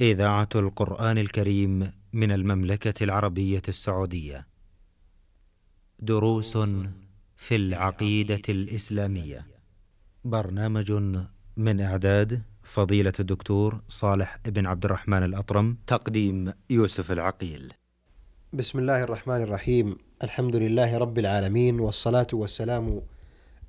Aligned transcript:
إذاعة 0.00 0.48
القرآن 0.54 1.18
الكريم 1.18 1.92
من 2.12 2.32
المملكة 2.32 3.04
العربية 3.04 3.62
السعودية. 3.68 4.46
دروس 5.98 6.58
في 7.36 7.56
العقيدة 7.56 8.42
الإسلامية. 8.48 9.46
برنامج 10.24 10.92
من 11.56 11.80
إعداد 11.80 12.42
فضيلة 12.62 13.12
الدكتور 13.20 13.80
صالح 13.88 14.38
بن 14.44 14.66
عبد 14.66 14.84
الرحمن 14.84 15.22
الأطرم، 15.22 15.78
تقديم 15.86 16.52
يوسف 16.70 17.12
العقيل. 17.12 17.72
بسم 18.52 18.78
الله 18.78 19.02
الرحمن 19.02 19.42
الرحيم 19.42 19.96
الحمد 20.22 20.56
لله 20.56 20.98
رب 20.98 21.18
العالمين 21.18 21.80
والصلاة 21.80 22.26
والسلام 22.32 23.02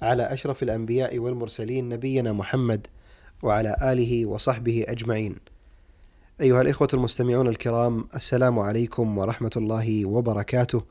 على 0.01 0.23
أشرف 0.33 0.63
الأنبياء 0.63 1.19
والمرسلين 1.19 1.89
نبينا 1.89 2.33
محمد 2.33 2.87
وعلى 3.43 3.75
آله 3.81 4.25
وصحبه 4.25 4.85
أجمعين 4.87 5.35
أيها 6.41 6.61
الإخوة 6.61 6.87
المستمعون 6.93 7.47
الكرام 7.47 8.05
السلام 8.15 8.59
عليكم 8.59 9.17
ورحمة 9.17 9.51
الله 9.57 10.05
وبركاته 10.05 10.83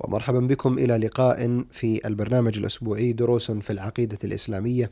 ومرحبا 0.00 0.40
بكم 0.40 0.78
إلى 0.78 0.96
لقاء 0.96 1.64
في 1.70 2.00
البرنامج 2.06 2.58
الأسبوعي 2.58 3.12
دروس 3.12 3.50
في 3.50 3.70
العقيدة 3.72 4.18
الإسلامية 4.24 4.90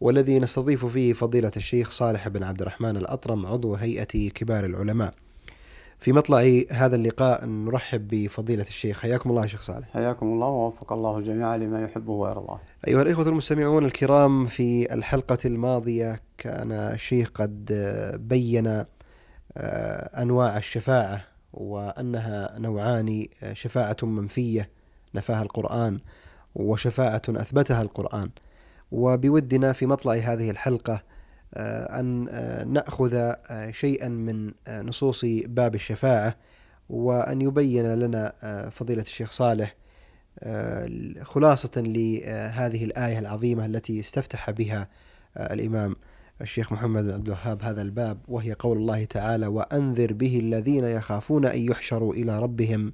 والذي 0.00 0.38
نستضيف 0.38 0.86
فيه 0.86 1.12
فضيلة 1.12 1.52
الشيخ 1.56 1.90
صالح 1.90 2.28
بن 2.28 2.42
عبد 2.42 2.60
الرحمن 2.60 2.96
الأطرم 2.96 3.46
عضو 3.46 3.74
هيئة 3.74 4.28
كبار 4.28 4.64
العلماء. 4.64 5.14
في 5.98 6.12
مطلع 6.12 6.62
هذا 6.70 6.96
اللقاء 6.96 7.46
نرحب 7.46 8.08
بفضيلة 8.08 8.62
الشيخ. 8.62 9.00
حياكم 9.00 9.30
الله 9.30 9.46
شيخ 9.46 9.62
صالح. 9.62 9.88
حياكم 9.88 10.26
الله 10.26 10.46
ووفق 10.46 10.92
الله 10.92 11.18
الجميع 11.18 11.56
لما 11.56 11.82
يحبه 11.82 12.12
ويرضاه. 12.12 12.60
أيها 12.88 13.02
الإخوة 13.02 13.28
المستمعون 13.28 13.84
الكرام 13.84 14.46
في 14.46 14.94
الحلقة 14.94 15.38
الماضية 15.44 16.20
كان 16.38 16.72
الشيخ 16.72 17.30
قد 17.34 17.72
بين 18.28 18.84
أنواع 20.22 20.56
الشفاعة 20.56 21.24
وأنها 21.52 22.58
نوعان 22.58 23.26
شفاعة 23.52 23.96
منفية 24.02 24.70
نفاها 25.14 25.42
القرآن 25.42 26.00
وشفاعة 26.54 27.22
أثبتها 27.28 27.82
القرآن. 27.82 28.30
وبودنا 28.92 29.72
في 29.72 29.86
مطلع 29.86 30.14
هذه 30.14 30.50
الحلقة 30.50 31.02
أن 31.56 32.24
نأخذ 32.72 33.32
شيئا 33.70 34.08
من 34.08 34.52
نصوص 34.68 35.24
باب 35.44 35.74
الشفاعة 35.74 36.36
وأن 36.88 37.40
يبين 37.40 37.94
لنا 37.94 38.32
فضيلة 38.72 39.02
الشيخ 39.02 39.32
صالح 39.32 39.74
خلاصة 41.22 41.70
لهذه 41.76 42.84
الآية 42.84 43.18
العظيمة 43.18 43.66
التي 43.66 44.00
استفتح 44.00 44.50
بها 44.50 44.88
الإمام. 45.36 45.96
الشيخ 46.40 46.72
محمد 46.72 47.04
بن 47.04 47.10
عبد 47.10 47.26
الوهاب 47.26 47.62
هذا 47.62 47.82
الباب 47.82 48.18
وهي 48.28 48.52
قول 48.52 48.76
الله 48.76 49.04
تعالى 49.04 49.46
وأنذر 49.46 50.12
به 50.12 50.38
الذين 50.38 50.84
يخافون 50.84 51.46
أن 51.46 51.58
يحشروا 51.58 52.14
إلى 52.14 52.38
ربهم. 52.38 52.92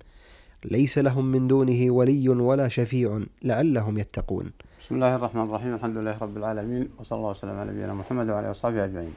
ليس 0.65 0.99
لهم 0.99 1.25
من 1.25 1.49
دونه 1.49 1.91
ولي 1.91 2.29
ولا 2.29 2.69
شفيع 2.69 3.21
لعلهم 3.43 3.99
يتقون. 3.99 4.51
بسم 4.81 4.95
الله 4.95 5.17
الرحمن 5.17 5.43
الرحيم. 5.43 5.75
الحمد 5.75 5.97
لله 5.97 6.19
رب 6.19 6.37
العالمين 6.37 6.89
وصلى 6.99 7.19
الله 7.19 7.31
وسلم 7.31 7.51
على 7.51 7.71
نبينا 7.73 7.95
محمد 7.95 8.31
وعلى 8.31 8.51
اصحابه 8.51 8.85
أجمعين. 8.85 9.15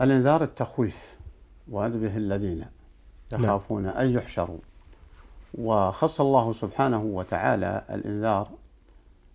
الإنذار 0.00 0.42
التخويف 0.42 1.16
وانذر 1.70 1.98
به 1.98 2.16
الذين 2.16 2.64
يخافون 3.32 3.86
أن 3.86 4.10
يحشروا. 4.10 4.58
وخص 5.54 6.20
الله 6.20 6.52
سبحانه 6.52 7.02
وتعالى 7.02 7.84
الإنذار 7.90 8.50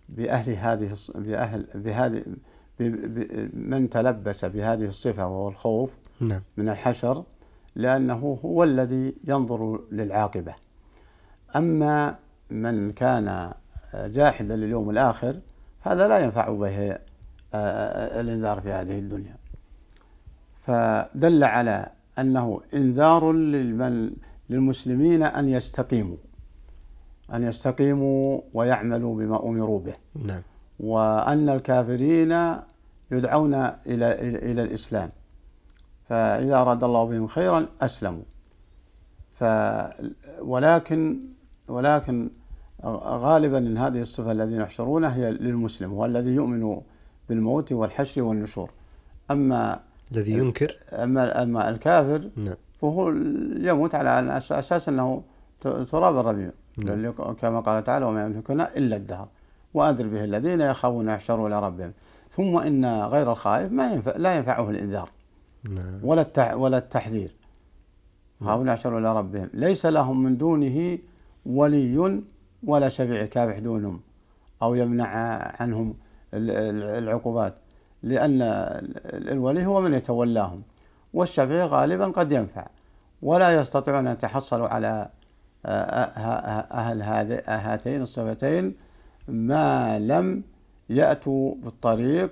بأهل 0.08 0.50
هذه 0.50 0.96
بأهل 1.14 1.66
بهذه 1.74 2.22
من 3.52 3.88
تلبس 3.90 4.44
بهذه 4.44 4.84
الصفة 4.84 5.26
وهو 5.26 5.48
الخوف 5.48 5.90
نعم. 6.20 6.42
من 6.56 6.68
الحشر 6.68 7.24
لأنه 7.76 8.38
هو 8.44 8.64
الذي 8.64 9.14
ينظر 9.24 9.80
للعاقبة. 9.92 10.54
أما 11.56 12.16
من 12.50 12.92
كان 12.92 13.52
جاحدا 13.94 14.56
لليوم 14.56 14.90
الآخر 14.90 15.40
هذا 15.80 16.08
لا 16.08 16.18
ينفع 16.18 16.50
به 16.50 16.98
الإنذار 18.20 18.60
في 18.60 18.72
هذه 18.72 18.98
الدنيا 18.98 19.36
فدل 20.60 21.44
على 21.44 21.86
أنه 22.18 22.60
إنذار 22.74 23.32
للمن 23.32 24.10
للمسلمين 24.50 25.22
أن 25.22 25.48
يستقيموا 25.48 26.16
أن 27.34 27.42
يستقيموا 27.42 28.40
ويعملوا 28.54 29.16
بما 29.16 29.44
أمروا 29.44 29.80
به 29.80 29.94
نعم. 30.14 30.42
وأن 30.80 31.48
الكافرين 31.48 32.56
يدعون 33.10 33.54
إلى 33.86 34.12
إلى 34.50 34.62
الإسلام. 34.62 35.10
فإذا 36.08 36.54
أراد 36.54 36.84
الله 36.84 37.04
بهم 37.04 37.26
خيرا 37.26 37.66
أسلموا. 37.80 38.22
ف 39.34 39.44
ولكن 40.40 41.20
ولكن 41.68 42.30
غالبا 43.26 43.58
إن 43.58 43.78
هذه 43.78 44.00
الصفة 44.00 44.32
الذين 44.32 44.60
يحشرونه 44.60 45.08
هي 45.08 45.30
للمسلم 45.30 45.90
هو 45.90 46.04
الذي 46.04 46.30
يؤمن 46.30 46.80
بالموت 47.28 47.72
والحشر 47.72 48.22
والنشور. 48.22 48.70
اما 49.30 49.80
الذي 50.12 50.32
ينكر؟ 50.32 50.76
اما 50.92 51.42
أما 51.42 51.68
الكافر 51.68 52.30
نعم. 52.36 52.54
فهو 52.80 53.08
يموت 53.56 53.94
على 53.94 54.36
أساس 54.36 54.88
أنه 54.88 55.22
تراب 55.60 56.18
الربيع 56.18 56.50
نعم. 56.76 57.12
كما 57.12 57.60
قال 57.60 57.84
تعالى 57.84 58.04
وما 58.04 58.24
يملكنا 58.24 58.76
إلا 58.76 58.96
الدهر. 58.96 59.28
وانذر 59.74 60.06
به 60.06 60.24
الذين 60.24 60.60
يخافون 60.60 61.08
يحشروا 61.08 61.48
إلى 61.48 61.60
ربهم. 61.60 61.92
ثم 62.30 62.56
إن 62.56 63.02
غير 63.02 63.32
الخائف 63.32 63.72
ما 63.72 63.92
ينفع 63.92 64.16
لا 64.16 64.36
ينفعه 64.36 64.70
الإنذار 64.70 65.10
نعم. 65.64 66.00
ولا 66.02 66.22
التع 66.22 66.54
ولا 66.54 66.78
التحذير. 66.78 67.34
يخافون 68.40 68.68
يحشروا 68.68 69.00
إلى 69.00 69.16
ربهم. 69.16 69.50
ليس 69.54 69.86
لهم 69.86 70.22
من 70.22 70.36
دونه 70.36 70.98
ولي 71.46 72.22
ولا 72.62 72.88
شفيع 72.88 73.26
كافح 73.26 73.58
دونهم 73.58 74.00
أو 74.62 74.74
يمنع 74.74 75.08
عنهم 75.60 75.94
العقوبات 76.34 77.54
لأن 78.02 78.42
الولي 79.04 79.66
هو 79.66 79.80
من 79.80 79.94
يتولاهم 79.94 80.62
والشفيع 81.14 81.64
غالبا 81.64 82.06
قد 82.06 82.32
ينفع 82.32 82.66
ولا 83.22 83.50
يستطيعون 83.50 84.06
أن 84.06 84.12
يتحصلوا 84.12 84.68
على 84.68 85.08
أهل 85.66 87.02
هاتين 87.46 88.02
الصفتين 88.02 88.74
ما 89.28 89.98
لم 89.98 90.42
يأتوا 90.90 91.54
بالطريق 91.54 92.30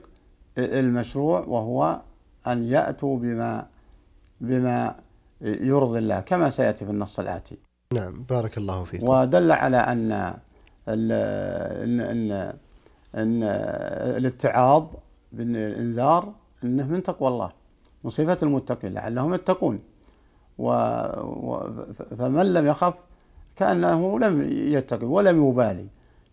المشروع 0.58 1.40
وهو 1.40 2.00
أن 2.46 2.64
يأتوا 2.64 3.18
بما 3.18 3.66
بما 4.40 4.94
يرضي 5.40 5.98
الله 5.98 6.20
كما 6.20 6.50
سيأتي 6.50 6.84
في 6.84 6.90
النص 6.90 7.18
الآتي. 7.18 7.58
نعم 7.94 8.22
بارك 8.22 8.58
الله 8.58 8.84
فيكم. 8.84 9.08
ودل 9.08 9.52
على 9.52 9.76
أن 9.76 10.34
ال 10.88 11.12
إن 11.82 12.00
إن, 12.00 12.32
إن 13.14 13.42
الاتعاظ 14.16 14.84
بالإنذار 15.32 16.32
إنه 16.64 16.86
من 16.86 17.02
تقوى 17.02 17.28
الله 17.28 17.50
من 18.04 18.10
صفة 18.10 18.38
المتقين 18.42 18.92
لعلهم 18.92 19.34
يتقون. 19.34 19.80
و 20.58 20.72
فمن 22.18 22.52
لم 22.52 22.66
يخف 22.66 22.94
كأنه 23.56 24.18
لم 24.18 24.42
يتقي 24.52 25.06
ولم 25.06 25.48
يبالي. 25.48 25.86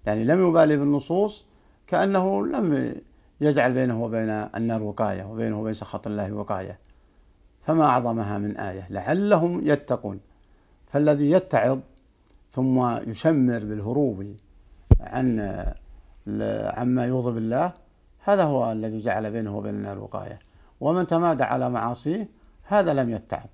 يعني 0.06 0.24
لم 0.24 0.48
يبالي 0.50 0.78
بالنصوص 0.78 1.46
كأنه 1.88 2.46
لم 2.46 2.96
يجعل 3.42 3.74
بينه 3.74 4.04
وبين 4.04 4.30
النار 4.30 4.84
وقاية 4.84 5.24
وبينه 5.24 5.62
وبين 5.62 5.74
سخط 5.74 6.08
الله 6.08 6.34
وقاية. 6.34 6.80
فما 7.62 7.86
أعظمها 7.86 8.38
من 8.38 8.58
آية؟ 8.58 8.88
لعلهم 8.90 9.68
يتقون. 9.68 10.20
فالذي 10.88 11.32
يتعظ 11.32 11.80
ثم 12.52 12.98
يشمر 13.10 13.60
بالهروب 13.60 14.36
عن 15.00 15.40
عما 16.78 17.06
يغضب 17.06 17.38
الله 17.38 17.74
هذا 18.24 18.44
هو 18.44 18.72
الذي 18.72 18.98
جعل 18.98 19.31
بينه 19.31 19.58
وبين 19.58 19.74
النار 19.76 20.00
وقاية. 20.00 20.40
ومن 20.80 21.08
تمادى 21.08 21.44
على 21.44 21.70
معاصيه 21.70 22.30
هذا 22.63 22.94
لم 22.94 23.10
يتعظ. 23.10 23.50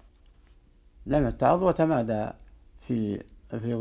لم 1.05 1.27
يتعظ 1.27 1.63
وتمادى 1.63 2.29
في 2.79 3.23
في 3.49 3.73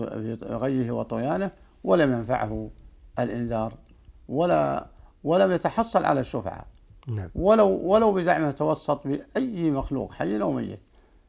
غيه 0.43 0.91
وطغيانه 0.91 1.51
ولم 1.85 2.13
ينفعه 2.13 2.71
الإنذار 3.19 3.75
ولا 4.29 4.87
ولم 5.25 5.53
يتحصل 5.53 6.05
على 6.05 6.21
الشفعة. 6.21 6.67
نعم. 7.09 7.31
ولو 7.35 7.69
ولو 7.69 8.13
بزعمه 8.13 8.51
توسط 8.51 9.07
بأي 9.07 9.71
مخلوق 9.71 10.13
حي 10.13 10.41
أو 10.41 10.53
ميت. 10.53 10.81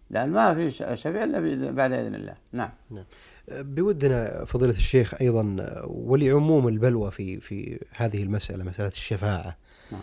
لأن 0.10 0.30
ما 0.30 0.54
في 0.54 0.72
شفيع 0.72 1.24
إلا 1.24 1.72
بعد 1.72 1.92
إذن 1.92 2.16
الله. 2.16 2.36
نعم. 2.52 2.72
نعم. 2.92 3.06
بودنا 3.52 4.46
فضيلة 4.46 4.72
الشيخ 4.72 5.22
أيضا 5.22 5.56
ولعموم 5.88 6.68
البلوى 6.68 7.12
في 7.12 7.40
في 7.40 7.80
هذه 7.96 8.24
المسألة 8.24 8.64
مسألة 8.64 8.88
الشفاعة. 8.88 9.58
نعم. 9.92 10.02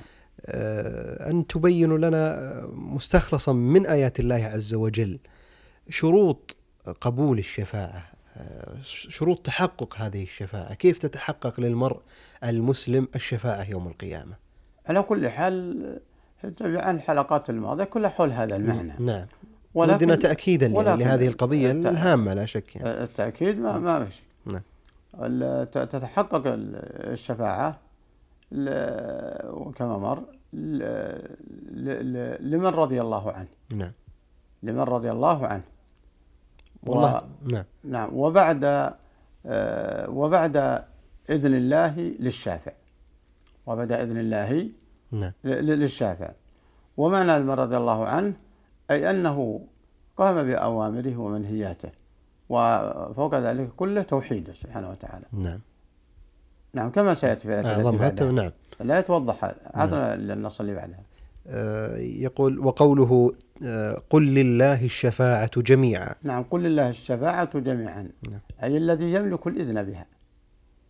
أن 1.31 1.47
تبينوا 1.47 1.99
لنا 1.99 2.53
مستخلصا 2.73 3.53
من 3.53 3.87
آيات 3.87 4.21
الله 4.21 4.45
عز 4.45 4.75
وجل 4.75 5.19
شروط 5.89 6.57
قبول 7.01 7.39
الشفاعة. 7.39 8.12
شروط 8.83 9.39
تحقق 9.47 9.95
هذه 9.97 10.23
الشفاعة. 10.23 10.75
كيف 10.75 10.99
تتحقق 10.99 11.61
للمرء 11.61 12.01
المسلم 12.45 13.09
الشفاعة 13.15 13.71
يوم 13.71 13.87
القيامة؟ 13.89 14.35
على 14.89 15.03
كل 15.03 15.29
حال 15.29 15.99
جميع 16.45 16.91
الحلقات 16.91 17.51
الماضية 17.51 17.85
كلها 17.85 18.11
حول 18.11 18.31
هذا 18.33 18.57
المعنى. 18.57 18.93
نعم. 18.99 19.27
ولكن 19.75 19.95
ودنا 19.95 20.15
تأكيدا 20.15 20.67
يعني 20.67 20.79
ولكن 20.79 20.99
لهذه 21.01 21.27
القضية 21.29 21.71
الت- 21.73 21.87
الهامة 21.87 22.35
لا 22.35 22.45
شك 22.47 22.77
يعني. 22.77 22.89
التأكيد 23.03 23.59
ما 23.59 23.79
ما 23.79 24.05
في 24.05 24.11
شيء 24.15 24.25
نعم. 24.47 25.65
تتحقق 25.65 26.47
ال- 26.47 26.77
الشفاعة 27.13 27.79
وكما 29.51 29.99
مر 29.99 30.23
ل- 30.53 30.79
ل- 31.73 32.13
ل- 32.13 32.51
لمن 32.51 32.67
رضي 32.67 33.01
الله 33.01 33.33
عنه. 33.33 33.49
نعم. 33.71 33.93
لمن 34.63 34.81
رضي 34.81 35.11
الله 35.11 35.47
عنه. 35.47 35.63
والله 36.83 37.23
نعم. 37.45 37.65
نعم. 37.85 38.09
وبعد 38.13 38.93
آه، 39.47 40.11
وبعد 40.11 40.57
إذن 41.31 41.55
الله 41.55 42.01
للشافع 42.01 42.73
وبعد 43.67 43.93
إذن 43.93 44.19
الله 44.19 44.69
نعم. 45.11 45.33
للشافع 45.45 46.31
ومعنى 46.97 47.39
لمن 47.39 47.51
رضي 47.51 47.77
الله 47.77 48.07
عنه 48.07 48.35
أي 48.91 49.11
أنه 49.11 49.67
قام 50.17 50.43
بأوامره 50.43 51.17
ومنهياته 51.17 51.91
وفوق 52.49 53.35
ذلك 53.35 53.69
كله 53.77 54.03
توحيده 54.03 54.53
سبحانه 54.53 54.91
وتعالى. 54.91 55.25
نعم. 55.33 55.61
نعم 56.75 56.91
كما 56.91 57.15
سيأتي 57.15 57.41
في 57.41 57.49
الآية 57.49 57.61
التي 57.61 57.87
أعظمها 57.87 58.09
بعدها. 58.09 58.33
نعم. 58.33 58.51
لا 58.81 58.99
يتوضح 58.99 59.55
عطنا 59.75 60.15
النص 60.15 60.61
اللي 60.61 60.75
بعدها. 60.75 61.03
آه، 61.47 61.97
يقول 61.97 62.59
وقوله 62.59 63.33
قل 64.11 64.35
لله 64.35 64.85
الشفاعة 64.85 65.61
جميعا. 65.61 66.15
نعم 66.23 66.43
قل 66.43 66.63
لله 66.63 66.89
الشفاعة 66.91 67.59
جميعا. 67.59 68.09
نعم. 68.31 68.41
أي 68.63 68.77
الذي 68.77 69.13
يملك 69.13 69.47
الإذن 69.47 69.83
بها. 69.83 70.07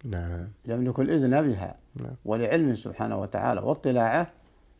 نعم. 0.05 0.49
يملك 0.67 1.01
الإذن 1.01 1.43
بها. 1.49 1.77
نعم. 1.97 2.15
ولعلمه 2.25 2.75
سبحانه 2.75 3.21
وتعالى 3.21 3.61
واطلاعه 3.61 4.31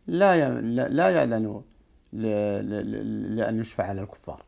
لا 0.07 0.51
لا 0.89 1.09
يأذن 1.11 1.63
ل- 2.13 2.23
ل- 2.23 2.91
ل- 2.93 3.37
لأن 3.37 3.61
يشفع 3.61 3.93
للكفار. 3.93 4.43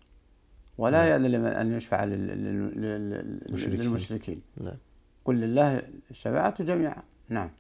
ولا 0.79 0.99
نعم. 0.99 1.09
يأذن 1.09 1.33
لمن 1.33 1.47
أن 1.47 1.73
يشفع 1.77 2.05
لل- 2.05 2.27
لل- 2.27 2.81
لل- 2.81 3.41
المشركين. 3.49 3.81
للمشركين. 3.81 4.41
نعم. 4.61 4.77
قل 5.25 5.35
لله 5.41 5.83
الشفاعة 6.11 6.63
جميعا. 6.63 7.03
نعم. 7.29 7.51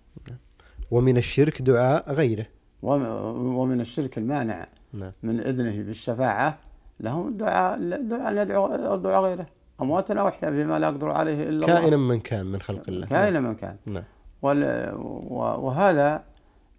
ومن 0.90 1.16
الشرك 1.16 1.62
دعاء 1.62 2.12
غيره. 2.12 2.46
وم- 2.82 3.56
ومن 3.56 3.80
الشرك 3.80 4.18
المانع. 4.18 4.66
نعم. 4.94 5.12
من 5.22 5.40
إذنه 5.40 5.82
بالشفاعة 5.82 6.58
لهم 7.00 7.36
دعاء 7.36 7.78
دعاء 8.02 8.28
أن 8.32 8.38
يدعو 8.38 8.96
دعاء 8.96 9.22
غيره. 9.22 9.46
أمواتنا 9.82 10.22
وأحياء 10.22 10.50
بما 10.52 10.78
لا 10.78 10.88
يقدر 10.88 11.10
عليه 11.10 11.42
إلا 11.42 11.48
الله. 11.48 11.66
كائنا 11.66 11.96
من 11.96 12.20
كان 12.20 12.46
من 12.46 12.60
خلق 12.60 12.82
الله. 12.88 13.06
كائنا 13.06 13.40
من 13.40 13.54
كان. 13.54 13.76
نعم. 13.86 14.04
وال- 14.42 14.94
و- 14.94 15.66
وهذا 15.66 16.22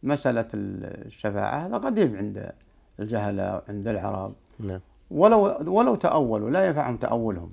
مسألة 0.04 0.48
الشفاعة. 0.54 1.68
هذا 1.68 1.78
قديم 1.78 2.16
عند 2.18 2.52
الجهلة 3.00 3.54
وعند 3.54 3.88
العرب. 3.88 4.34
نعم. 4.60 4.80
ولو 5.12 5.58
ولو 5.66 5.96
تأولوا 5.96 6.50
لا 6.50 6.66
ينفعهم 6.68 6.98
تأولهم. 6.98 7.52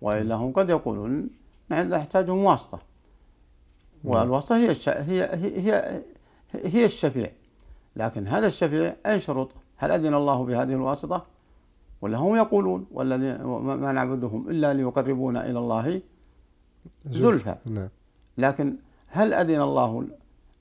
وإلا 0.00 0.34
هم 0.34 0.52
قد 0.52 0.68
يقولون 0.70 1.30
نحن 1.70 1.88
نحتاجهم 1.88 2.44
واسطة. 2.44 2.78
والواسطة 4.04 4.56
هي 4.56 4.70
الش... 4.70 4.88
هي 4.88 5.22
هي 5.22 5.60
هي, 5.60 6.02
هي 6.64 6.84
الشفيع. 6.84 7.30
لكن 7.96 8.26
هذا 8.26 8.46
الشفيع 8.46 8.94
أي 9.06 9.20
شروط؟ 9.20 9.50
هل 9.80 9.90
أذن 9.90 10.14
الله 10.14 10.44
بهذه 10.44 10.72
الواسطة؟ 10.72 11.26
ولا 12.00 12.18
هم 12.18 12.36
يقولون 12.36 12.86
والذين 12.92 13.42
ما 13.82 13.92
نعبدهم 13.92 14.50
إلا 14.50 14.74
ليقربونا 14.74 15.40
إلى 15.48 15.58
الله 15.58 16.02
زلفى. 17.06 17.56
نعم. 17.64 17.88
لكن 18.38 18.76
هل 19.06 19.34
أذن 19.34 19.60
الله 19.60 20.06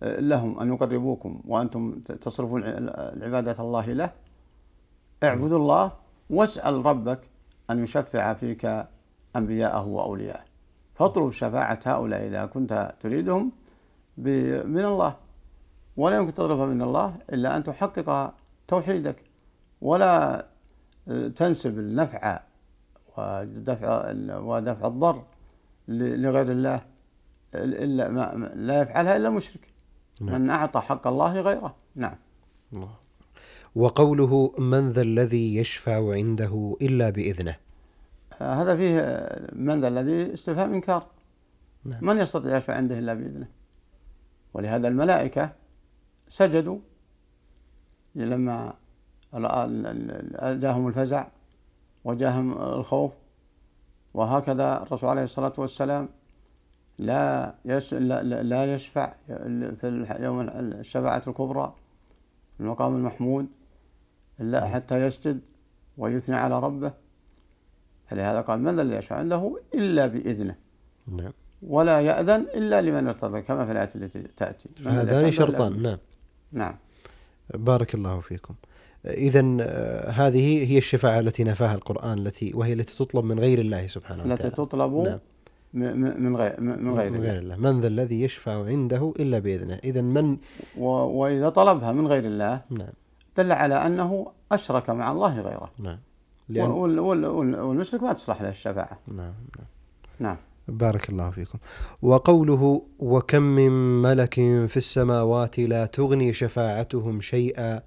لهم 0.01 0.60
أن 0.60 0.74
يقربوكم 0.74 1.42
وأنتم 1.48 2.00
تصرفون 2.00 2.63
العبادة 2.66 3.56
الله 3.60 3.86
له؟ 3.94 4.12
اعبدوا 5.24 5.57
الله 5.57 5.92
واسأل 6.30 6.86
ربك 6.86 7.19
أن 7.69 7.83
يشفع 7.83 8.33
فيك 8.33 8.86
أنبياءه 9.36 9.88
وأولياءه. 9.88 10.44
فاطلب 10.95 11.31
شفاعة 11.31 11.80
هؤلاء 11.86 12.27
إذا 12.27 12.45
كنت 12.45 12.95
تريدهم 13.00 13.51
من 14.18 14.86
الله. 14.86 15.15
ولا 15.98 16.15
يمكن 16.18 16.33
تطلبها 16.33 16.65
من 16.65 16.81
الله 16.81 17.15
إلا 17.33 17.57
أن 17.57 17.63
تحقق 17.63 18.33
توحيدك 18.69 19.16
ولا 19.81 20.45
تنسب 21.36 21.80
النفع 21.80 22.39
ودفع 23.18 24.12
ودفع 24.38 24.88
الضر 24.88 25.24
لغير 25.88 26.51
الله 26.51 26.81
إلا 27.56 28.10
ما 28.10 28.51
لا 28.56 28.81
يفعلها 28.81 29.18
إلا 29.18 29.27
المشرك. 29.27 29.74
نعم. 30.21 30.42
من 30.42 30.50
أعطى 30.50 30.80
حق 30.80 31.07
الله 31.07 31.42
غيره 31.42 31.75
نعم. 31.95 32.16
الله. 32.75 32.95
وقوله 33.75 34.54
من 34.57 34.92
ذا 34.92 35.01
الذي 35.01 35.56
يشفع 35.56 36.13
عنده 36.13 36.77
إلا 36.81 37.10
بإذنه. 37.10 37.56
آه، 38.42 38.54
هذا 38.54 38.75
فيه 38.75 39.00
آه، 39.00 39.50
من 39.56 39.81
ذا 39.81 39.88
الذي 39.88 40.33
استفهام 40.33 40.74
إنكار 40.74 41.07
نعم. 41.86 42.06
من 42.06 42.18
يستطيع 42.18 42.57
يشفع 42.57 42.74
عنده 42.74 43.00
إلا 43.00 43.13
بإذنه؟ 43.13 43.48
ولهذا 44.54 44.88
الملائكة 44.88 45.51
سجدوا 46.27 46.80
لما 48.16 48.74
ال- 49.34 49.46
ال- 49.46 50.42
ال- 50.44 50.60
جاءهم 50.60 50.88
الفزع 50.88 51.28
وجاءهم 52.04 52.58
الخوف 52.62 53.12
وهكذا 54.14 54.82
الرسول 54.84 55.10
عليه 55.10 55.24
الصلاة 55.24 55.54
والسلام 55.58 56.10
لا 57.00 57.54
يش 57.66 57.94
لا, 57.94 58.24
لا- 58.24 58.44
لا 58.44 58.74
يشفع 58.74 59.14
في 59.28 59.80
الح- 59.84 60.20
يوم 60.20 60.40
الشفاعة 60.50 61.22
الكبرى 61.28 61.74
في 62.58 62.64
المقام 62.64 62.96
المحمود 62.96 63.48
إلا 64.40 64.66
حتى 64.68 65.06
يسجد 65.06 65.40
ويثني 65.98 66.36
على 66.36 66.60
ربه. 66.60 66.92
فلهذا 68.08 68.42
قال 68.42 68.60
من 68.62 68.80
الذي 68.80 68.96
يشفع 68.96 69.16
عنده؟ 69.16 69.60
إلا 69.74 70.08
بإذنه. 70.08 70.56
نعم. 71.08 71.32
ولا 71.62 72.00
يأذن 72.02 72.42
إلا 72.42 72.82
لمن 72.82 73.08
ارتضى 73.08 73.42
كما 73.42 73.66
في 73.66 73.72
الآية 73.72 73.90
التي 73.96 74.22
تأتي. 74.38 74.70
هذان 74.86 75.32
شرطان 75.32 75.82
نعم. 75.82 75.98
نعم. 76.52 76.76
بارك 77.54 77.96
الله 77.96 78.19
فيكم. 78.19 78.54
إذا 79.06 79.42
هذه 80.10 80.72
هي 80.72 80.78
الشفاعة 80.78 81.19
التي 81.19 81.44
نفاها 81.44 81.75
القرآن 81.75 82.18
التي 82.18 82.51
وهي 82.54 82.74
التي 82.74 82.98
تطلب 82.98 83.25
من 83.25 83.40
غير 83.40 83.60
الله 83.60 83.88
سبحانه 83.88 84.24
التي 84.24 84.34
وتعالى 84.34 84.51
تطلب 84.56 84.94
نعم. 84.94 85.19
من 85.74 86.36
غير 86.36 86.62
من 86.62 86.96
غير 86.96 87.10
من 87.12 87.18
الله 87.18 87.30
غير 87.31 87.38
الله. 87.40 87.56
من 87.56 87.81
ذا 87.81 87.88
الذي 87.88 88.22
يشفع 88.22 88.66
عنده 88.66 89.13
إلا 89.19 89.40
بإذنه. 89.40 89.80
إذا 89.84 90.01
من 90.01 90.38
و- 90.78 90.88
وإذا 90.88 91.50
طلبها 91.50 91.92
من 91.92 92.07
غير 92.07 92.25
الله 92.25 92.62
نعم. 92.69 92.90
دل 93.38 93.51
على 93.51 93.75
أنه 93.75 94.28
أشرك 94.51 94.90
مع 94.90 95.12
الله 95.12 95.40
غيره. 95.42 95.72
نعم. 95.80 95.98
لأن 96.50 96.70
وال- 96.72 97.00
وال- 97.00 97.25
والمشرك 97.60 98.03
ما 98.03 98.13
تصلح 98.13 98.41
له 98.41 98.50
الشفاعة. 98.50 99.00
نعم 99.08 99.18
نعم. 99.58 99.68
نعم. 100.20 100.38
بارك 100.70 101.10
الله 101.10 101.32
فيكم. 101.32 101.60
وقوله 102.02 102.82
وكم 103.00 103.42
من 103.42 104.02
ملك 104.02 104.34
في 104.68 104.78
السماوات 104.78 105.60
لا 105.60 105.86
تغني 105.86 106.34
شفاعتهم 106.34 107.22
شيئا 107.22 107.82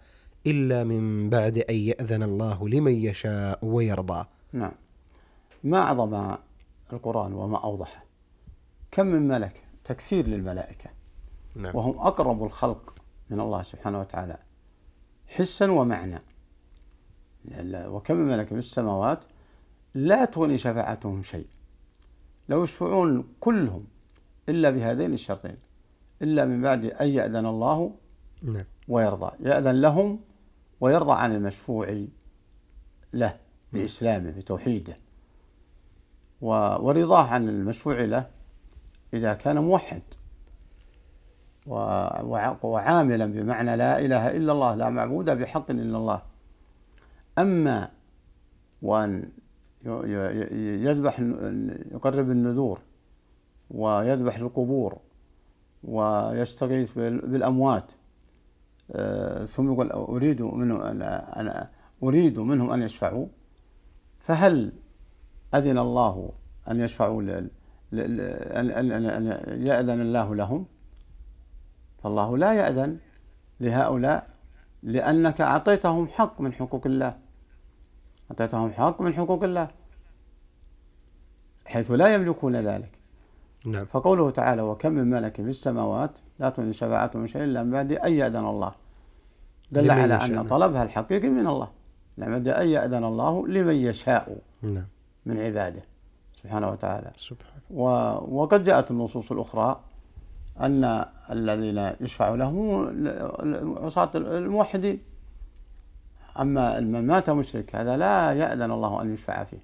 إلا 0.46 0.84
من 0.84 1.30
بعد 1.30 1.58
أن 1.58 1.74
يأذن 1.74 2.22
الله 2.22 2.68
لمن 2.68 2.92
يشاء 2.92 3.58
ويرضى. 3.62 4.24
نعم. 4.52 4.72
ما 5.64 5.78
أعظم 5.78 6.36
القرآن 6.92 7.32
وما 7.32 7.64
أوضحه؟ 7.64 8.04
كم 8.90 9.06
من 9.06 9.28
ملك؟ 9.28 9.60
تكثير 9.84 10.26
للملائكة. 10.26 10.90
نعم. 11.56 11.76
وهم 11.76 11.98
أقرب 11.98 12.44
الخلق 12.44 12.94
من 13.30 13.40
الله 13.40 13.62
سبحانه 13.62 14.00
وتعالى. 14.00 14.36
حسا 15.26 15.70
ومعنى. 15.70 16.22
وكم 17.74 18.16
من 18.16 18.28
ملك 18.28 18.46
في 18.46 18.54
السماوات 18.54 19.24
لا 19.94 20.24
تغني 20.24 20.58
شفاعتهم 20.58 21.22
شيء 21.22 21.46
لو 22.52 22.62
يشفعون 22.62 23.24
كلهم 23.40 23.84
إلا 24.48 24.70
بهذين 24.70 25.12
الشرطين 25.12 25.56
إلا 26.22 26.44
من 26.44 26.62
بعد 26.62 26.84
أن 26.84 27.08
يأذن 27.08 27.46
الله 27.46 27.94
نعم. 28.42 28.64
ويرضى 28.88 29.30
يأذن 29.40 29.80
لهم 29.80 30.20
ويرضى 30.80 31.12
عن 31.12 31.34
المشفوع 31.34 32.04
له 33.12 33.36
بإسلامه 33.72 34.30
بتوحيده 34.30 34.96
ورضاه 36.40 37.26
عن 37.26 37.48
المشفوع 37.48 38.00
له 38.00 38.26
إذا 39.14 39.34
كان 39.34 39.58
موحد 39.58 40.02
وعاملا 42.62 43.26
بمعنى 43.26 43.76
لا 43.76 43.98
إله 43.98 44.36
إلا 44.36 44.52
الله 44.52 44.74
لا 44.74 44.90
معبود 44.90 45.30
بحق 45.30 45.70
إلا 45.70 45.98
الله. 45.98 46.22
أما 47.38 47.90
وأن 48.82 49.30
يذبح 50.84 51.20
يقرب 51.92 52.30
النذور 52.30 52.80
ويذبح 53.70 54.36
القبور 54.36 54.98
ويستغيث 55.84 56.92
بال- 56.92 57.26
بالأموات. 57.30 57.92
آه، 58.92 59.44
ثم 59.44 59.72
يقول 59.72 59.90
أريد 59.90 60.42
منه 60.42 60.90
أنا 60.90 61.40
أنا 61.40 61.70
أريد 62.02 62.38
منهم 62.38 62.70
أن 62.70 62.82
يشفعوا. 62.82 63.26
فهل 64.18 64.72
أذن 65.54 65.78
الله 65.78 66.32
أن 66.70 66.80
يشفعوا 66.80 67.22
أن 67.22 67.50
أن 67.92 68.70
أن 68.70 69.06
أن 69.06 69.66
يأذن 69.66 70.00
الله 70.00 70.34
لهم؟ 70.34 70.66
فالله 72.02 72.38
لا 72.38 72.52
يأذن 72.52 72.96
لهؤلاء 73.60 74.30
لأنك 74.82 75.40
أعطيتهم 75.40 76.08
حق 76.08 76.40
من 76.40 76.52
حقوق 76.52 76.86
الله. 76.86 77.18
أعطيتهم 78.32 78.72
حق 78.72 79.00
من 79.00 79.14
حقوق 79.14 79.44
الله 79.44 79.68
حيث 81.66 81.90
لا 81.90 82.14
يملكون 82.14 82.56
ذلك. 82.56 82.90
نعم. 83.66 83.84
فقوله 83.84 84.30
تعالى 84.30 84.62
وكم 84.62 84.92
من 84.92 85.10
ملك 85.10 85.36
في 85.36 85.42
السماوات 85.42 86.18
لا 86.38 86.50
تغني 86.50 86.72
شفاعتهم 86.72 87.26
شيئا 87.26 87.44
إلا 87.44 87.62
من 87.62 87.70
بعد 87.70 87.92
أن 87.92 88.12
يأذن 88.12 88.44
الله. 88.46 88.72
دل 89.72 89.90
على 89.90 90.14
يشاء، 90.14 90.40
أن. 90.40 90.48
طلبها 90.48 90.82
الحقيقي 90.82 91.28
من 91.28 91.46
الله. 91.46 91.68
لم 92.18 92.30
بعد 92.30 92.48
أن 92.48 92.66
يأذن 92.68 93.04
الله 93.04 93.48
لمن 93.48 93.74
يشاء 93.74 94.38
نعم. 94.62 94.86
من 95.26 95.38
عباده. 95.38 95.82
سبحانه 96.34 96.70
وتعالى. 96.70 97.10
سبحان 97.16 97.60
و- 97.70 98.40
وقد 98.42 98.64
جاءت 98.64 98.90
النصوص 98.90 99.32
الأخرى 99.32 99.80
أن 100.60 101.04
الذين 101.30 101.92
يشفع 102.00 102.28
لهم 102.34 102.86
عصاة 103.84 104.10
الموحدين. 104.14 104.98
أما 106.40 106.80
من 106.80 107.06
مات 107.06 107.30
مشرك 107.30 107.76
هذا 107.76 107.96
لا 107.96 108.32
يأذن 108.32 108.70
الله 108.70 109.02
أن 109.02 109.12
يشفع 109.14 109.44
فيه. 109.44 109.62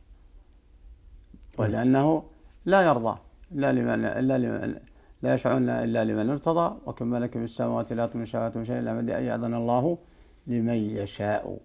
ولأنه 1.59 2.23
لا 2.65 2.83
يرضى 2.83 3.19
إلا 3.53 3.73
لمن 3.73 4.05
إلا 4.05 4.39
لمن 4.39 4.75
لا 5.23 5.35
يشفعون 5.35 5.69
إلا 5.69 6.05
لمن 6.05 6.31
ارتضى. 6.31 6.77
وكم 6.87 7.07
ملك 7.07 7.33
في 7.33 7.45
السماوات 7.45 7.93
لا 7.93 8.07
تغني 8.07 8.27
شفاعتهم 8.27 8.65
شيئا 8.65 8.79
إلا 8.79 8.95
من 8.95 9.09
يأذن 9.09 9.55
الله 9.55 9.99
لمن 10.47 10.75
يشاء 10.75 11.59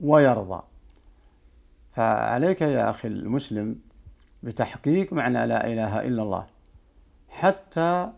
ويرضى. 0.00 0.62
فعليك 1.92 2.62
يا 2.62 2.90
أخي 2.90 3.08
المسلم 3.08 3.76
بتحقيق 4.42 5.12
معنى 5.12 5.46
لا 5.46 5.66
إله 5.66 6.00
إلا 6.00 6.22
الله 6.22 6.46
حتى 7.28 8.10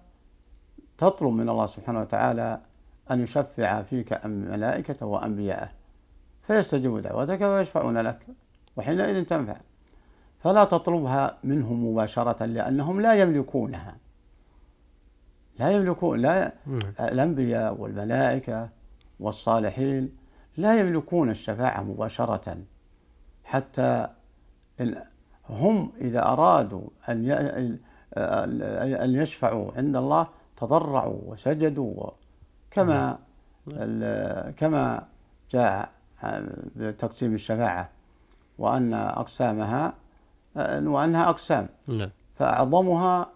تطلب 0.98 1.32
من 1.32 1.48
الله 1.48 1.66
سبحانه 1.66 2.00
وتعالى 2.00 2.60
أن 3.10 3.20
يشفع 3.22 3.82
فيك 3.82 4.26
ملائكته 4.26 5.06
وأنبياءه 5.06 5.70
فيستجيب 6.46 6.98
دعوتك 6.98 7.40
ويشفعون 7.40 7.98
لك 7.98 8.26
وحينئذ 8.76 9.24
تنفع. 9.24 9.56
فلا 10.40 10.64
تطلبها 10.64 11.38
منهم 11.44 11.86
مباشرة 11.86 12.44
لأنهم 12.44 13.00
لا 13.00 13.14
يملكونها. 13.14 13.96
لا 15.58 15.70
يملكون 15.70 16.18
لا 16.20 16.52
الأنبياء 17.00 17.80
والملائكة 17.80 18.68
والصالحين 19.20 20.16
لا 20.56 20.80
يملكون 20.80 21.30
الشفاعة 21.30 21.82
مباشرة. 21.82 22.56
حتى 23.44 24.08
إن- 24.82 24.96
هم 25.50 25.92
إذا 26.00 26.22
أرادوا 26.22 26.88
أن 27.08 27.30
أن 29.02 29.14
يشفعوا 29.14 29.70
عند 29.76 29.96
الله 29.96 30.26
تضرعوا 30.56 31.20
وسجدوا 31.26 32.10
كما 32.70 33.18
كما 34.56 35.06
جاء 35.50 35.90
بتقسيم 36.76 37.34
الشفاعة 37.34 37.90
وأن 38.58 38.94
أقسامها 38.94 39.94
وأنها 40.56 41.30
أقسام. 41.30 41.68
نعم. 41.86 42.10
فأعظمها 42.34 43.30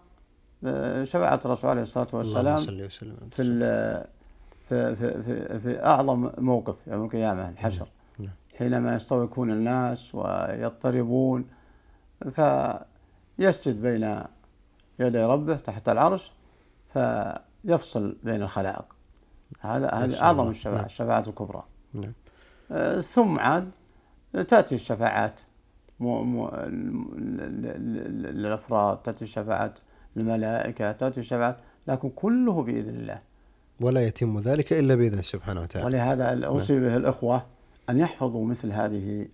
آه، 0.65 1.03
شفاعة 1.03 1.39
الرسول 1.45 1.69
عليه 1.69 1.81
الصلاة 1.81 2.07
والسلام 2.13 2.57
صل 2.57 2.81
وسلم. 2.83 3.17
في 3.31 3.43
في 4.69 4.95
في 4.95 5.23
في, 5.23 5.59
في 5.59 5.85
أعظم 5.85 6.29
موقف 6.37 6.75
يوم 6.87 7.05
القيامة 7.05 7.49
الحشر. 7.49 7.87
نعم. 8.19 8.29
حينما 8.57 8.95
يستويكون 8.95 9.51
الناس 9.51 10.15
ويضطربون 10.15 11.45
فيسجد 12.31 13.81
بين 13.81 14.23
يدي 14.99 15.19
ربه 15.19 15.55
تحت 15.55 15.89
العرش 15.89 16.31
فيفصل 16.93 18.17
بين 18.23 18.41
الخلائق. 18.41 18.85
هذا 19.59 19.89
هذه 19.89 20.21
أعظم. 20.21 20.49
الشفاعة 20.49 20.75
نعم. 20.75 20.85
الشفاعة 20.85 21.23
الكبرى. 21.27 21.63
نعم. 21.93 22.13
ثم 23.01 23.39
عاد 23.39 23.71
تأتي 24.47 24.75
الشفاعات. 24.75 25.41
مو 25.99 26.23
مو 26.23 26.49
للأفراد 28.31 28.97
تأتي 28.97 29.21
الشفاعات 29.21 29.79
الملائكة 30.17 30.91
تأتي 30.91 31.19
الشفاعات 31.19 31.57
لكن 31.87 32.09
كله 32.09 32.63
بإذن 32.63 32.95
الله. 32.95 33.19
ولا 33.81 34.07
يتم 34.07 34.39
ذلك 34.39 34.73
إلا 34.73 34.95
بإذنه 34.95 35.21
سبحانه 35.21 35.61
وتعالى. 35.61 35.85
ولهذا 35.87 36.45
أوصي 36.45 36.79
به 36.79 36.97
الإخوة 36.97 37.45
أن 37.89 37.99
يحفظوا 37.99 38.45
مثل 38.45 38.71
هذه 38.71 39.27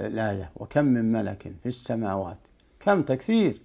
الآية. 0.00 0.50
وكم 0.56 0.84
من 0.84 1.12
ملك 1.12 1.52
في 1.62 1.66
السماوات. 1.66 2.38
كم 2.80 3.02
تكثير. 3.02 3.60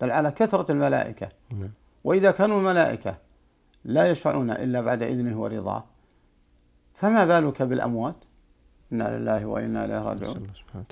دل 0.00 0.10
على 0.10 0.30
كثرة 0.30 0.72
الملائكة. 0.72 1.28
نعم. 1.50 1.70
وإذا 2.04 2.30
كانوا 2.30 2.58
الملائكة 2.58 3.16
لا 3.84 4.10
يشفعون 4.10 4.50
إلا 4.50 4.80
بعد 4.80 5.02
إذنه 5.02 5.40
ورضاه 5.40 5.84
فما 6.94 7.24
بالك 7.24 7.62
بالأموات؟ 7.62 8.16
إنا 8.92 9.18
لله 9.18 9.46
وإنا 9.46 9.84
إليه 9.84 10.02
راجعون. 10.02 10.46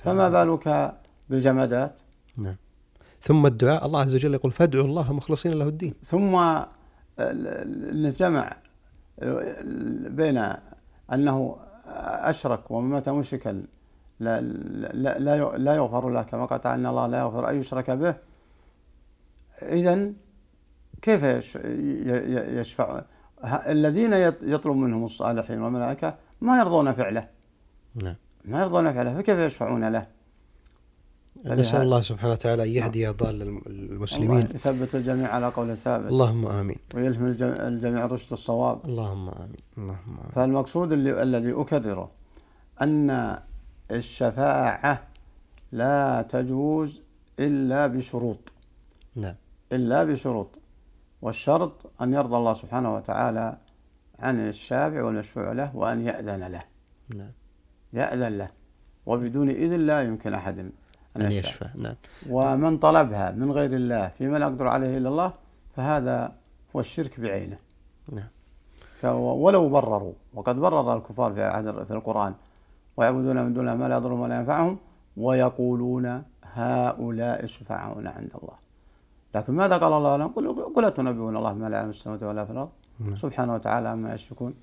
فما 0.04 0.28
بالك 0.28 0.94
بالجمادات؟ 1.28 2.00
نعم. 2.36 2.56
ثم 3.20 3.46
الدعاء. 3.46 3.86
الله 3.86 4.00
عز 4.00 4.14
وجل 4.14 4.34
يقول 4.34 4.52
فادعوا 4.52 4.84
الله 4.84 5.12
مخلصين 5.12 5.52
له 5.52 5.68
الدين. 5.68 5.94
ثم 6.04 6.34
ال- 6.36 6.66
ال- 7.18 8.06
الجمع 8.06 8.56
بين 10.10 10.38
أنه 11.12 11.56
أشرك 12.32 12.70
ومن 12.70 12.90
مات 12.90 13.08
مشركا 13.08 13.62
لا, 14.20 14.40
لا, 14.40 15.18
لا 15.18 15.58
لا 15.58 15.74
يغفر 15.74 16.08
له 16.10 16.22
كما 16.22 16.44
قال 16.44 16.60
تعالى 16.60 16.80
إن 16.80 16.86
الله 16.86 17.06
لا 17.06 17.18
يغفر 17.18 17.50
أن 17.50 17.60
يشرك 17.60 17.90
به. 17.90 18.14
إذا 19.62 20.12
كيف 21.02 21.22
يشفع؟ 22.60 23.02
الذين 23.44 24.10
يط- 24.30 24.42
يطلب 24.42 24.76
منهم 24.76 25.04
الصالحين 25.04 25.62
والملائكة 25.62 26.14
ما 26.40 26.58
يرضون 26.58 26.92
فعله. 26.92 27.28
نعم. 27.94 28.14
ما 28.44 28.60
يرضون 28.60 28.92
فعله 28.92 29.14
فكيف 29.14 29.38
يشفعون 29.38 29.88
له؟ 29.88 30.06
نسأل 31.44 31.82
الله 31.82 32.00
سبحانه 32.00 32.32
وتعالى 32.32 32.62
أن 32.62 32.68
يهدي 32.68 33.08
ضال 33.08 33.42
المسلمين. 33.66 34.48
يثبت 34.54 34.94
الجميع 34.94 35.28
على 35.34 35.48
قول 35.48 35.70
الثابت 35.70 36.06
اللهم 36.08 36.46
آمين. 36.46 36.76
ويلهم 36.94 37.26
الجم- 37.26 37.60
الجميع 37.60 38.06
رشد 38.06 38.32
الصواب. 38.32 38.84
اللهم 38.84 39.28
آمين. 39.28 39.56
اللهم 39.78 40.16
آمين. 40.18 40.30
فالمقصود 40.34 40.92
اللي 40.92 41.22
الذي 41.22 41.52
أكرره 41.52 42.10
أن 42.82 43.38
الشفاعة 43.90 45.02
لا 45.72 46.22
تجوز 46.22 47.00
إلا 47.38 47.86
بشروط. 47.86 48.52
نعم. 49.16 49.34
إلا 49.72 50.04
بشروط. 50.04 50.48
والشرط 51.22 51.90
أن 52.02 52.12
يرضى 52.14 52.36
الله 52.36 52.54
سبحانه 52.54 52.94
وتعالى 52.96 53.56
عن 54.18 54.48
الشافع 54.48 55.02
والمشفوع 55.02 55.52
له 55.52 55.76
وأن 55.76 56.06
يأذن 56.06 56.42
له. 56.44 56.62
نعم. 57.08 57.30
يأذن 57.92 58.38
له 58.38 58.50
وبدون 59.06 59.48
إذن 59.48 59.80
لا 59.80 60.02
يمكن 60.02 60.34
أحد 60.34 60.58
أن 60.58 60.72
أن 61.16 61.32
يشفع. 61.32 61.66
نعم. 61.74 61.94
ومن 62.28 62.78
طلبها 62.78 63.30
من 63.30 63.52
غير 63.52 63.72
الله 63.72 64.08
فيما 64.08 64.36
لا 64.36 64.46
يقدر 64.46 64.68
عليه 64.68 64.98
إلا 64.98 65.08
الله 65.08 65.32
فهذا 65.76 66.32
هو 66.76 66.80
الشرك 66.80 67.20
بعينه. 67.20 67.58
نعم. 68.12 68.28
ولو 69.44 69.68
برروا 69.68 70.12
وقد 70.34 70.56
برر 70.56 70.96
الكفار 70.96 71.32
في 71.32 71.42
عهد 71.42 71.84
في 71.84 71.90
القرآن 71.90 72.34
ويعبدون 72.96 73.44
من 73.44 73.52
دون 73.54 73.72
ما 73.72 73.88
لا 73.88 73.96
يضرهم 73.96 74.20
ولا 74.20 74.38
ينفعهم 74.38 74.78
ويقولون 75.16 76.22
هؤلاء 76.44 77.46
شفعاؤنا 77.46 78.10
عند 78.10 78.30
الله. 78.42 78.54
لكن 79.34 79.52
ماذا 79.52 79.76
قال 79.76 79.92
الله 79.92 80.16
لهم؟ 80.16 80.28
قل 80.28 80.72
قل 80.76 80.84
أتنبئون 80.84 81.36
الله 81.36 81.52
بما 81.52 81.68
لا 81.68 81.76
يعلم 81.76 81.90
السماوات 81.90 82.22
ولا 82.22 82.44
في 82.44 82.52
الأرض 82.52 82.68
نعم. 83.00 83.16
سبحانه 83.16 83.54
وتعالى 83.54 83.88
عما 83.88 84.14
يشركون. 84.14 84.54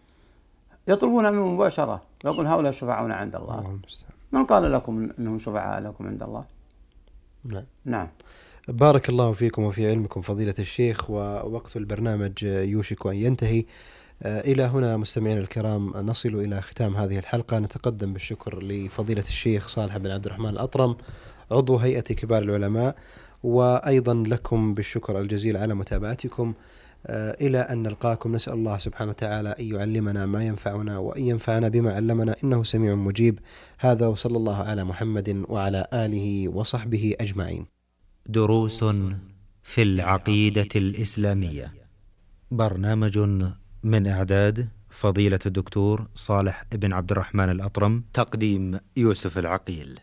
يطلبون 0.88 1.34
منه 1.34 1.48
مباشرة. 1.48 2.02
يقول 2.26 2.48
هؤلاء 2.48 2.72
شفعاؤنا 2.72 3.16
عند 3.16 3.36
الله. 3.36 3.60
المستعان 3.60 4.12
من 4.32 4.46
قال 4.46 4.72
لكم 4.72 5.10
إنهم 5.20 5.38
شفعاء 5.38 5.82
لكم 5.82 6.08
عند 6.08 6.24
الله؟ 6.24 6.44
نعم. 7.46 7.64
نعم. 7.86 8.08
بارك 8.68 9.10
الله 9.10 9.34
فيكم 9.34 9.64
وفي 9.64 9.90
علمكم 9.90 10.22
فضيلة 10.22 10.54
الشيخ 10.60 11.10
ووقت 11.10 11.78
البرنامج 11.78 12.44
يوشك 12.44 13.08
أن 13.08 13.16
ينتهي. 13.16 13.66
آه، 14.24 14.42
إلى 14.42 14.64
هنا 14.64 14.98
مستمعينا 14.98 15.40
الكرام 15.40 15.90
نصل 15.90 16.30
إلى 16.30 16.62
ختام 16.62 16.96
هذه 16.96 17.20
الحلقة. 17.20 17.60
نتقدم 17.60 18.14
بالشكر 18.14 18.64
لفضيلة 18.64 19.22
الشيخ 19.22 19.68
صالح 19.68 19.98
بن 19.98 20.12
عبد 20.12 20.26
الرحمن 20.26 20.50
الأطرم 20.50 20.98
عضو 21.52 21.78
هيئة 21.78 22.02
كبار 22.02 22.44
العلماء. 22.44 22.96
وأيضا 23.44 24.14
لكم 24.14 24.74
بالشكر 24.74 25.20
الجزيل 25.20 25.58
على 25.58 25.76
متابعتكم. 25.76 26.54
آه، 27.08 27.38
إلى 27.42 27.60
أن 27.60 27.84
نلقاكم 27.84 28.36
نسأل 28.36 28.54
الله 28.54 28.78
سبحانه 28.78 29.12
وتعالى 29.12 29.56
أن 29.60 29.66
يعلمنا 29.66 30.26
ما 30.26 30.46
ينفعنا 30.46 30.98
وأن 30.98 31.24
ينفعنا 31.24 31.68
بما 31.68 31.94
علمنا 31.94 32.36
إنه 32.44 32.64
سميع 32.64 32.96
مجيب. 32.96 33.40
هذا 33.80 34.08
وصلى 34.08 34.38
الله 34.38 34.56
على 34.56 34.84
محمد 34.84 35.44
وعلى 35.50 35.88
آله 35.94 36.48
وصحبه 36.48 37.16
أجمعين. 37.20 37.66
دروس 38.26 38.84
في 39.64 39.82
العقيدة 39.82 40.70
الإسلامية. 40.76 41.74
برنامج 42.52 43.20
من 43.84 44.08
إعداد 44.08 44.68
فضيلة 44.90 45.40
الدكتور 45.46 46.08
صالح 46.16 46.64
بن 46.72 46.94
عبد 46.94 47.12
الرحمن 47.12 47.50
الأطرم. 47.50 48.04
تقديم 48.14 48.80
يوسف 48.98 49.38
العقيل. 49.38 50.00